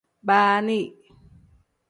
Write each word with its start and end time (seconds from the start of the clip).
Baani. 0.27 0.79